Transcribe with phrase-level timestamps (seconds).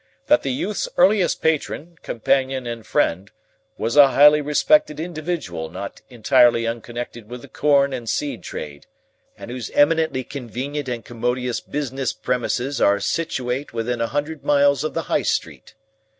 [0.25, 3.29] that the youth's earliest patron, companion, and friend,
[3.77, 8.87] was a highly respected individual not entirely unconnected with the corn and seed trade,
[9.37, 14.95] and whose eminently convenient and commodious business premises are situate within a hundred miles of
[14.95, 15.75] the High Street.